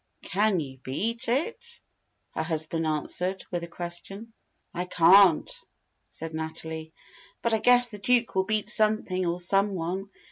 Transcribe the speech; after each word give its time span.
"Can 0.23 0.59
you 0.59 0.79
beat 0.79 1.29
it?" 1.29 1.79
her 2.31 2.41
husband 2.41 2.87
answered 2.87 3.45
with 3.51 3.61
a 3.61 3.67
question. 3.67 4.33
"I 4.73 4.85
can't," 4.85 5.47
said 6.07 6.33
Natalie. 6.33 6.91
"But 7.43 7.53
I 7.53 7.59
guess 7.59 7.89
the 7.89 7.99
Duke 7.99 8.33
will 8.33 8.45
beat 8.45 8.67
something 8.67 9.27
or 9.27 9.39
someone. 9.39 10.09